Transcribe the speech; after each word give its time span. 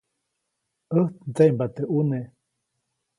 ʼÄjt 0.93 1.13
ndseʼmbaʼt 1.29 1.71
teʼ 1.75 1.87
ʼuneʼ. 1.91 2.25